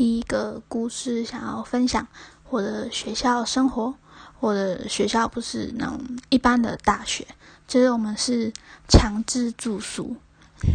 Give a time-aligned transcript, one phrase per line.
[0.00, 2.08] 第一个故事想要分享
[2.48, 3.94] 我的学校生活。
[4.38, 7.26] 我的学校不是那种一般的大学，
[7.68, 8.50] 就是我们是
[8.88, 10.16] 强制住宿，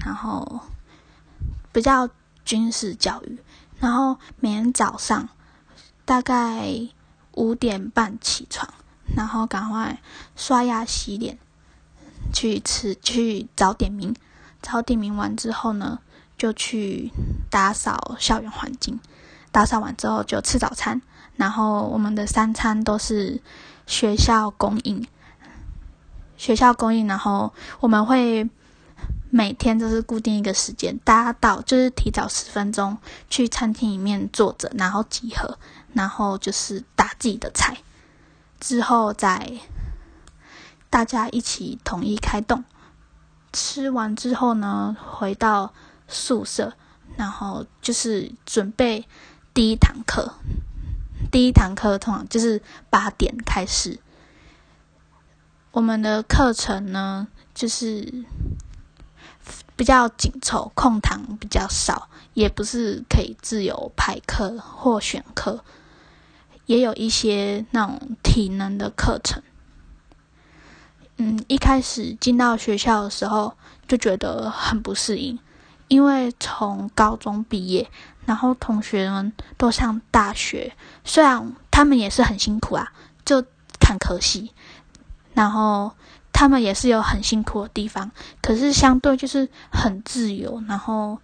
[0.05, 0.59] 然后
[1.71, 2.07] 比较
[2.43, 3.39] 军事教育。
[3.79, 5.27] 然后每天早上
[6.05, 6.87] 大概
[7.31, 8.71] 五点半起床，
[9.15, 9.99] 然后赶快
[10.35, 11.39] 刷牙洗脸，
[12.31, 14.15] 去吃去早点名。
[14.61, 15.97] 早点名完之后呢，
[16.37, 17.11] 就去
[17.49, 18.99] 打扫校园环境。
[19.51, 21.01] 打扫完之后就吃早餐，
[21.37, 23.41] 然后我们的三餐都是
[23.87, 25.07] 学校供应，
[26.35, 28.49] 学校供应，然后我们会
[29.29, 32.97] 每天都是固定一个时间，大家到就是提早十分钟
[33.29, 35.57] 去餐厅里面坐着，然后集合，
[35.93, 37.77] 然后就是打自己的菜，
[38.59, 39.53] 之后再
[40.89, 42.65] 大家一起统一开动。
[43.53, 45.73] 吃完之后呢，回到
[46.07, 46.73] 宿舍，
[47.17, 49.07] 然后就是准备。
[49.53, 50.33] 第一堂课，
[51.31, 54.01] 第一堂课通常就是八点开始。
[55.71, 58.25] 我们的课程呢，就是
[59.77, 65.63] 比较紧凑，空堂比较少，也不是可以自由排课或选课，
[66.65, 69.41] 也有一些那种体能的课程。
[71.15, 73.55] 嗯，一开始进到学校的时候
[73.87, 75.39] 就觉得很不适应，
[75.87, 77.89] 因为从高中毕业。
[78.25, 82.91] 然后同学们都上大学，虽然他们也是很辛苦啊，
[83.23, 83.35] 就
[83.87, 84.51] 很可惜。
[85.35, 85.91] 然后
[86.33, 88.09] 他们也是有很辛苦的地方，
[88.41, 91.19] 可是相对就是很自由，然后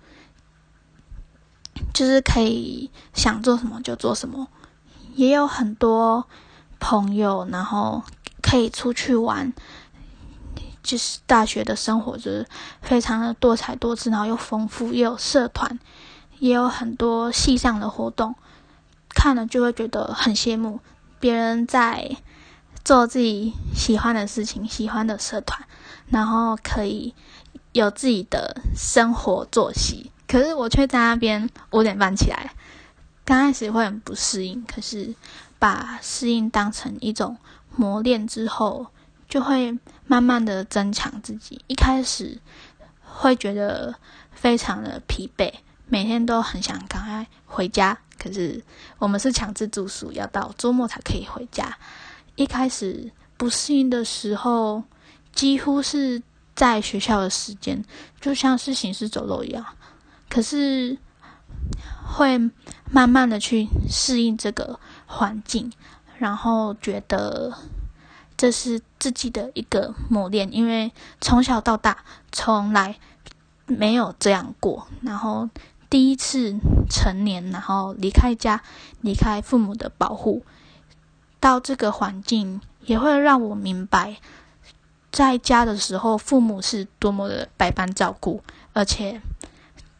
[1.92, 4.48] 就是可以想做什么就做什么，
[5.16, 6.28] 也有很多
[6.80, 8.04] 朋友，然后
[8.44, 9.52] 可以出去玩。
[10.84, 12.46] 就是大学的生活就是
[12.82, 15.80] 非常的多彩多姿，然后又丰富，也有社团。
[16.40, 18.34] 也有很多系上的活动，
[19.10, 20.80] 看了就会觉得很羡慕
[21.20, 22.18] 别人在
[22.84, 25.68] 做自己喜欢的事情、喜欢的社团，
[26.10, 27.14] 然后可以
[27.74, 30.10] 有自己的生活作息。
[30.28, 32.56] 可是我却在那边五点半起来，
[33.24, 35.14] 刚开始会很不适应，可是
[35.60, 37.38] 把适应当成一种
[37.76, 38.88] 磨练之后，
[39.32, 41.64] 就会慢慢的增强自己。
[41.68, 42.38] 一开始
[43.02, 43.96] 会觉得
[44.34, 45.50] 非常的疲惫。
[45.88, 48.62] 每天都很想赶快回家，可是
[48.98, 51.78] 我们是强制住宿，要到周末才可以回家。
[52.36, 54.84] 一开始不适应的时候，
[55.34, 56.22] 几乎是
[56.54, 57.84] 在学校的时间，
[58.20, 59.66] 就像是行尸走肉一样。
[60.30, 60.98] 可是
[62.06, 62.38] 会
[62.90, 65.72] 慢慢的去适应这个环境，
[66.18, 67.54] 然后觉得
[68.42, 72.98] 这是自己的一个磨练，因为从小到大从来
[73.68, 75.48] 没有这样过，然后。
[75.92, 76.56] 第一次
[76.90, 78.64] 成年，然后离开家，
[79.02, 80.42] 离开父母的保护，
[81.40, 84.16] 到这个环境，也会让我明白，
[85.12, 88.42] 在家的时候，父母是多么的百般照顾，
[88.72, 89.22] 而且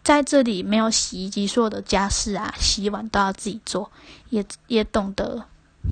[0.02, 3.92] 在这里没有洗衣机，所有的家事啊，洗碗都要自己做，
[4.30, 5.44] 也也懂得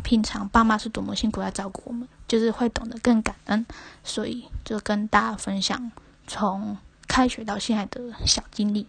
[0.03, 3.65] 平常爸妈是多么辛苦来照顾我们，就是会懂得更感恩，
[4.03, 5.91] 所以就跟大家分享
[6.27, 6.77] 从
[7.07, 8.85] 开学到现在的小经历。